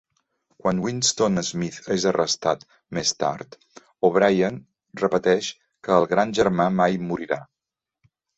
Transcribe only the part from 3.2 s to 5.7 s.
tard, O'Brien repeteix